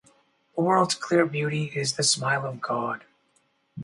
[0.55, 3.05] The world's clear beauty is the smile of God.